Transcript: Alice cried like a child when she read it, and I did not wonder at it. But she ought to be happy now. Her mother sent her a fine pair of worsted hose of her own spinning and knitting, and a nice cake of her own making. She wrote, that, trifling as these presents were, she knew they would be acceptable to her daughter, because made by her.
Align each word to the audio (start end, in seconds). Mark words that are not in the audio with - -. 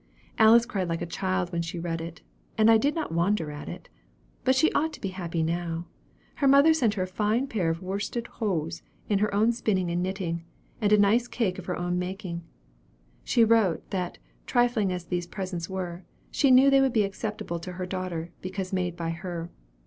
Alice 0.39 0.65
cried 0.65 0.89
like 0.89 1.03
a 1.03 1.05
child 1.05 1.51
when 1.51 1.61
she 1.61 1.77
read 1.77 2.01
it, 2.01 2.21
and 2.57 2.71
I 2.71 2.79
did 2.79 2.95
not 2.95 3.11
wonder 3.11 3.51
at 3.51 3.69
it. 3.69 3.87
But 4.43 4.55
she 4.55 4.71
ought 4.71 4.93
to 4.93 4.99
be 4.99 5.09
happy 5.09 5.43
now. 5.43 5.85
Her 6.37 6.47
mother 6.47 6.73
sent 6.73 6.95
her 6.95 7.03
a 7.03 7.05
fine 7.05 7.45
pair 7.45 7.69
of 7.69 7.83
worsted 7.83 8.25
hose 8.25 8.81
of 9.11 9.19
her 9.19 9.31
own 9.31 9.51
spinning 9.51 9.91
and 9.91 10.01
knitting, 10.01 10.43
and 10.81 10.91
a 10.91 10.97
nice 10.97 11.27
cake 11.27 11.59
of 11.59 11.67
her 11.67 11.77
own 11.77 11.99
making. 11.99 12.41
She 13.23 13.43
wrote, 13.43 13.87
that, 13.91 14.17
trifling 14.47 14.91
as 14.91 15.05
these 15.05 15.27
presents 15.27 15.69
were, 15.69 16.03
she 16.31 16.49
knew 16.49 16.71
they 16.71 16.81
would 16.81 16.93
be 16.93 17.03
acceptable 17.03 17.59
to 17.59 17.73
her 17.73 17.85
daughter, 17.85 18.31
because 18.41 18.73
made 18.73 18.95
by 18.97 19.11
her. 19.11 19.51